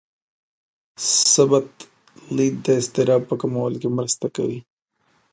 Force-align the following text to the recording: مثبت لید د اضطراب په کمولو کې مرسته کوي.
مثبت 1.01 1.69
لید 2.35 2.55
د 2.65 2.67
اضطراب 2.79 3.21
په 3.29 3.35
کمولو 3.41 3.77
کې 3.81 3.89
مرسته 3.97 4.25
کوي. 4.35 4.59